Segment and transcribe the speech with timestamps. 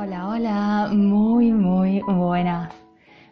[0.00, 2.72] Hola, hola, muy, muy buenas.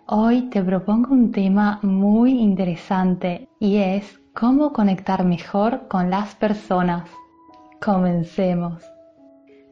[0.06, 7.08] Hoy te propongo un tema muy interesante y es cómo conectar mejor con las personas.
[7.80, 8.82] Comencemos.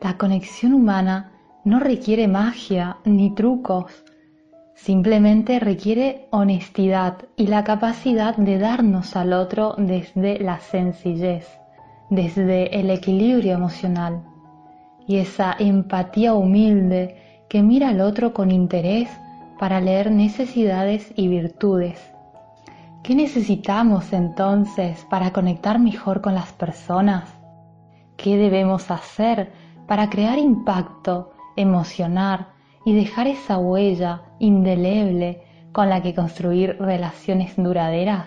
[0.01, 1.33] La conexión humana
[1.65, 4.05] no requiere magia ni trucos,
[4.77, 11.49] simplemente requiere honestidad y la capacidad de darnos al otro desde la sencillez,
[12.09, 14.23] desde el equilibrio emocional
[15.07, 19.09] y esa empatía humilde que mira al otro con interés
[19.59, 22.01] para leer necesidades y virtudes.
[23.03, 27.29] ¿Qué necesitamos entonces para conectar mejor con las personas?
[28.17, 29.53] ¿Qué debemos hacer
[29.87, 32.49] para crear impacto, emocionar
[32.87, 38.27] y dejar esa huella indeleble con la que construir relaciones duraderas?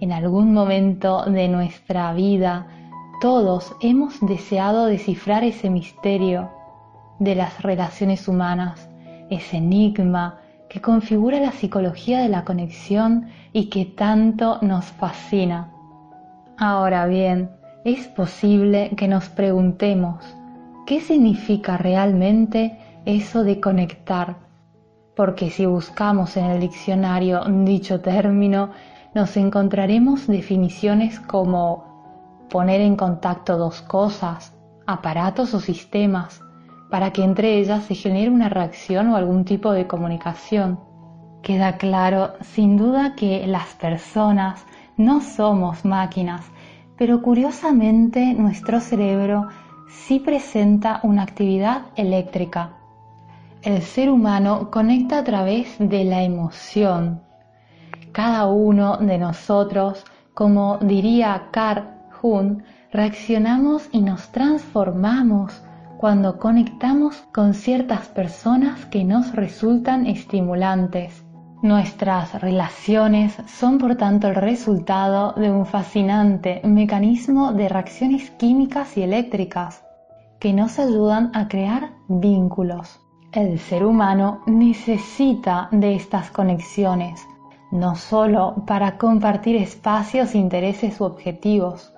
[0.00, 2.66] En algún momento de nuestra vida
[3.20, 6.50] todos hemos deseado descifrar ese misterio
[7.18, 8.88] de las relaciones humanas,
[9.28, 15.72] ese enigma que configura la psicología de la conexión y que tanto nos fascina.
[16.56, 17.50] Ahora bien,
[17.84, 20.24] es posible que nos preguntemos,
[20.86, 24.36] ¿qué significa realmente eso de conectar?
[25.16, 28.70] Porque si buscamos en el diccionario dicho término,
[29.14, 31.87] nos encontraremos definiciones como
[32.48, 36.42] poner en contacto dos cosas, aparatos o sistemas,
[36.90, 40.80] para que entre ellas se genere una reacción o algún tipo de comunicación.
[41.42, 44.64] Queda claro, sin duda, que las personas
[44.96, 46.44] no somos máquinas,
[46.96, 49.48] pero curiosamente nuestro cerebro
[49.88, 52.72] sí presenta una actividad eléctrica.
[53.62, 57.22] El ser humano conecta a través de la emoción.
[58.12, 60.04] Cada uno de nosotros,
[60.34, 61.97] como diría Carl
[62.92, 65.62] reaccionamos y nos transformamos
[65.98, 71.24] cuando conectamos con ciertas personas que nos resultan estimulantes.
[71.62, 79.02] Nuestras relaciones son por tanto el resultado de un fascinante mecanismo de reacciones químicas y
[79.02, 79.82] eléctricas
[80.38, 83.00] que nos ayudan a crear vínculos.
[83.32, 87.20] El ser humano necesita de estas conexiones,
[87.72, 91.92] no solo para compartir espacios, intereses u objetivos,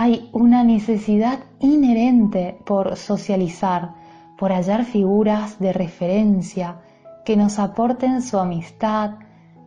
[0.00, 3.94] hay una necesidad inherente por socializar,
[4.38, 6.76] por hallar figuras de referencia
[7.24, 9.14] que nos aporten su amistad,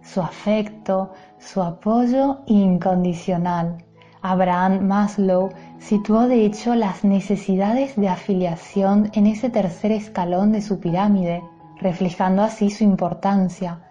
[0.01, 3.83] su afecto, su apoyo incondicional.
[4.21, 5.49] Abraham Maslow
[5.79, 11.43] situó de hecho las necesidades de afiliación en ese tercer escalón de su pirámide,
[11.81, 13.81] reflejando así su importancia,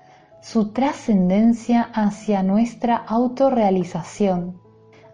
[0.40, 4.69] su trascendencia hacia nuestra autorrealización.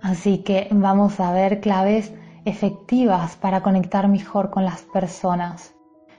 [0.07, 5.75] Así que vamos a ver claves efectivas para conectar mejor con las personas.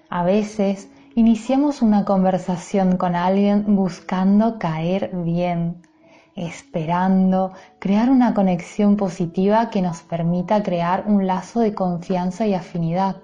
[0.09, 5.83] A veces iniciamos una conversación con alguien buscando caer bien,
[6.35, 13.21] esperando crear una conexión positiva que nos permita crear un lazo de confianza y afinidad.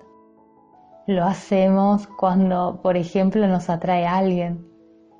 [1.07, 4.65] Lo hacemos cuando, por ejemplo, nos atrae alguien.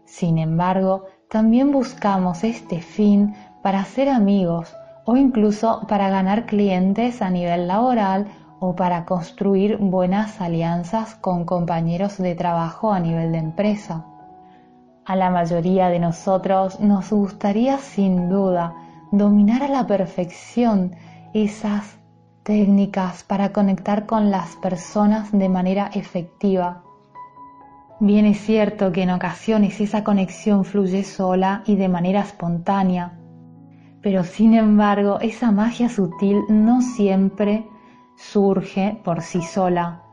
[0.06, 4.74] Sin embargo, también buscamos este fin para ser amigos
[5.06, 8.28] o incluso para ganar clientes a nivel laboral
[8.60, 14.06] o para construir buenas alianzas con compañeros de trabajo a nivel de empresa.
[15.06, 18.74] A la mayoría de nosotros nos gustaría sin duda
[19.12, 20.96] dominar a la perfección
[21.34, 21.98] esas
[22.44, 26.84] técnicas para conectar con las personas de manera efectiva.
[28.00, 33.20] Bien es cierto que en ocasiones esa conexión fluye sola y de manera espontánea,
[34.04, 37.66] pero sin embargo esa magia sutil no siempre
[38.16, 40.04] surge por sí sola.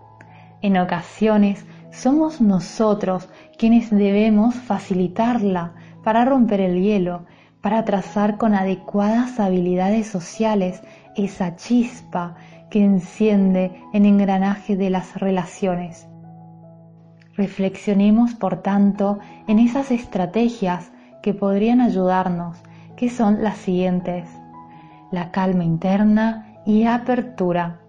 [0.63, 3.29] En ocasiones somos nosotros
[3.59, 5.75] quienes debemos facilitarla
[6.05, 7.27] para romper el hielo,
[7.61, 10.83] para trazar con adecuadas habilidades sociales
[11.17, 12.37] esa chispa
[12.71, 16.07] que enciende el engranaje de las relaciones.
[17.37, 22.63] Reflexionemos, por tanto, en esas estrategias que podrían ayudarnos
[23.01, 24.29] que son las siguientes.
[25.11, 27.81] La calma interna y apertura.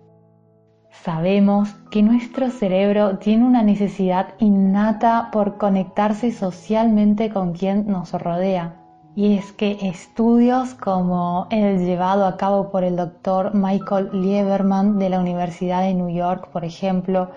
[0.90, 8.78] Sabemos que nuestro cerebro tiene una necesidad innata por conectarse socialmente con quien nos rodea.
[9.14, 15.10] Y es que estudios como el llevado a cabo por el doctor Michael Lieberman de
[15.10, 17.32] la Universidad de New York, por ejemplo,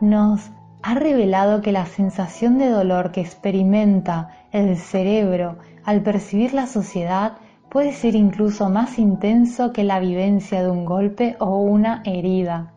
[0.00, 0.50] nos
[0.82, 7.38] ha revelado que la sensación de dolor que experimenta el cerebro al percibir la sociedad
[7.70, 12.72] puede ser incluso más intenso que la vivencia de un golpe o una herida.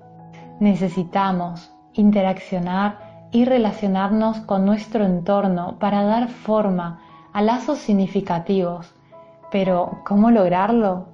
[0.59, 7.01] Necesitamos interaccionar y relacionarnos con nuestro entorno para dar forma
[7.33, 8.95] a lazos significativos.
[9.51, 11.09] Pero, ¿cómo lograrlo?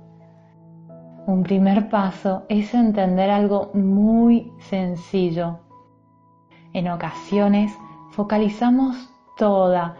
[1.25, 5.59] Un primer paso es entender algo muy sencillo.
[6.73, 7.73] En ocasiones
[8.11, 8.95] focalizamos
[9.37, 9.95] toda,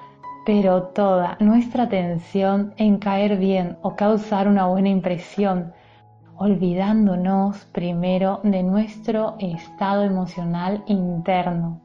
[0.45, 5.73] pero toda nuestra atención en caer bien o causar una buena impresión,
[6.35, 11.81] olvidándonos primero de nuestro estado emocional interno.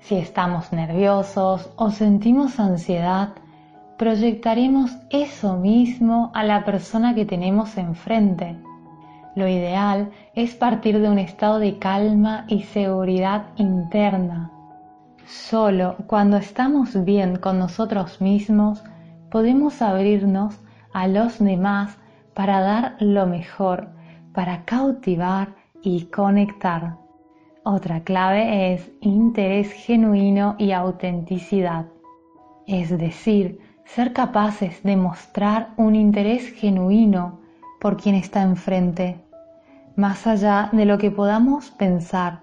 [0.00, 3.30] Si estamos nerviosos o sentimos ansiedad,
[3.98, 8.56] proyectaremos eso mismo a la persona que tenemos enfrente.
[9.38, 14.50] Lo ideal es partir de un estado de calma y seguridad interna.
[15.26, 18.82] Solo cuando estamos bien con nosotros mismos
[19.30, 20.58] podemos abrirnos
[20.92, 21.98] a los demás
[22.34, 23.90] para dar lo mejor,
[24.34, 26.96] para cautivar y conectar.
[27.62, 31.86] Otra clave es interés genuino y autenticidad,
[32.66, 37.38] es decir, ser capaces de mostrar un interés genuino
[37.80, 39.27] por quien está enfrente,
[39.98, 42.38] más allá de lo que podamos pensar.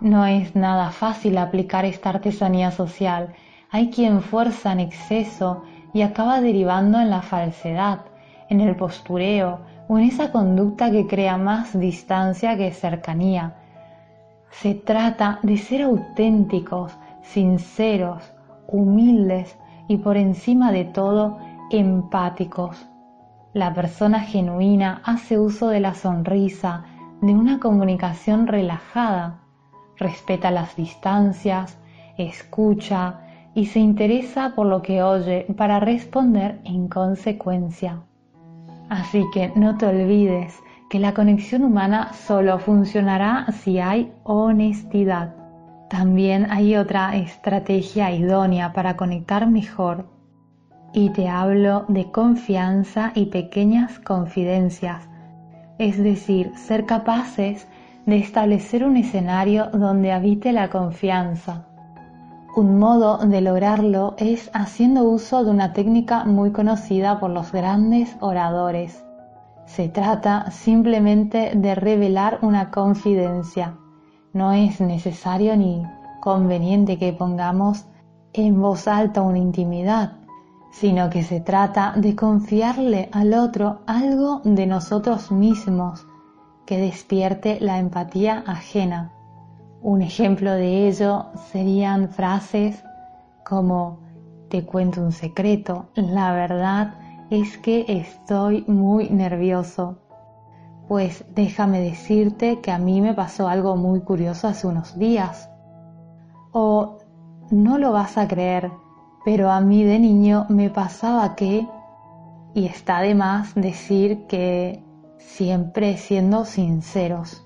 [0.00, 3.32] No es nada fácil aplicar esta artesanía social.
[3.70, 5.62] Hay quien fuerza en exceso
[5.94, 8.00] y acaba derivando en la falsedad,
[8.50, 13.54] en el postureo o en esa conducta que crea más distancia que cercanía.
[14.50, 16.92] Se trata de ser auténticos,
[17.22, 18.30] sinceros,
[18.66, 19.56] humildes,
[19.88, 21.38] y por encima de todo
[21.70, 22.86] empáticos.
[23.54, 26.84] La persona genuina hace uso de la sonrisa,
[27.22, 29.40] de una comunicación relajada,
[29.96, 31.78] respeta las distancias,
[32.18, 33.20] escucha
[33.54, 38.02] y se interesa por lo que oye para responder en consecuencia.
[38.90, 40.54] Así que no te olvides
[40.90, 45.34] que la conexión humana solo funcionará si hay honestidad.
[45.88, 50.17] También hay otra estrategia idónea para conectar mejor
[50.92, 55.08] y te hablo de confianza y pequeñas confidencias,
[55.78, 57.68] es decir, ser capaces
[58.06, 61.66] de establecer un escenario donde habite la confianza.
[62.56, 68.16] Un modo de lograrlo es haciendo uso de una técnica muy conocida por los grandes
[68.20, 69.04] oradores.
[69.66, 73.74] Se trata simplemente de revelar una confidencia
[74.32, 75.82] no es necesario ni
[76.20, 77.86] conveniente que pongamos
[78.34, 80.17] en voz alta una intimidad,
[80.70, 86.06] sino que se trata de confiarle al otro algo de nosotros mismos
[86.66, 89.12] que despierte la empatía ajena.
[89.80, 92.82] Un ejemplo de ello serían frases
[93.44, 94.00] como
[94.50, 96.94] te cuento un secreto, la verdad
[97.30, 99.98] es que estoy muy nervioso
[100.88, 105.50] pues déjame decirte que a mí me pasó algo muy curioso hace unos días.
[106.50, 106.96] O
[107.50, 108.72] no lo vas a creer,
[109.24, 111.66] pero a mí de niño me pasaba que,
[112.54, 114.82] y está de más decir que
[115.18, 117.44] siempre siendo sinceros.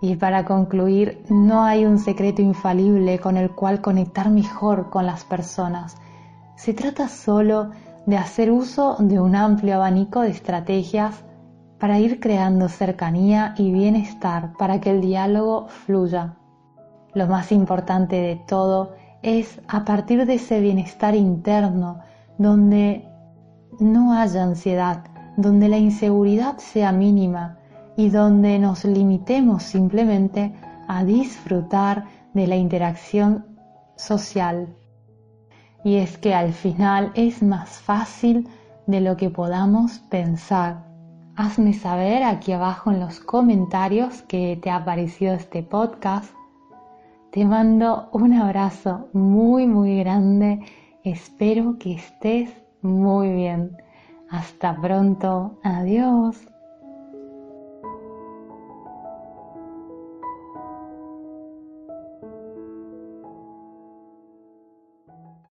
[0.00, 5.24] Y para concluir, no hay un secreto infalible con el cual conectar mejor con las
[5.24, 5.96] personas.
[6.56, 7.70] Se trata solo
[8.06, 11.24] de hacer uso de un amplio abanico de estrategias
[11.78, 16.36] para ir creando cercanía y bienestar para que el diálogo fluya.
[17.14, 22.00] Lo más importante de todo es a partir de ese bienestar interno
[22.38, 23.08] donde
[23.80, 25.04] no haya ansiedad,
[25.36, 27.58] donde la inseguridad sea mínima
[27.96, 30.54] y donde nos limitemos simplemente
[30.86, 33.44] a disfrutar de la interacción
[33.96, 34.74] social.
[35.84, 38.48] Y es que al final es más fácil
[38.86, 40.88] de lo que podamos pensar
[41.40, 46.34] Hazme saber aquí abajo en los comentarios que te ha parecido este podcast.
[47.30, 50.60] Te mando un abrazo muy muy grande.
[51.04, 53.76] Espero que estés muy bien.
[54.30, 55.58] Hasta pronto.
[55.62, 56.36] Adiós.